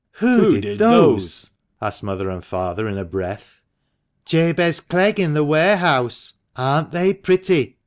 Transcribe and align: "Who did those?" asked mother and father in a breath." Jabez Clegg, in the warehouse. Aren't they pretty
"Who 0.13 0.59
did 0.59 0.79
those?" 0.79 1.51
asked 1.79 2.01
mother 2.01 2.27
and 2.31 2.43
father 2.43 2.87
in 2.87 2.97
a 2.97 3.05
breath." 3.05 3.61
Jabez 4.25 4.79
Clegg, 4.79 5.19
in 5.19 5.35
the 5.35 5.43
warehouse. 5.43 6.33
Aren't 6.55 6.89
they 6.91 7.13
pretty 7.13 7.77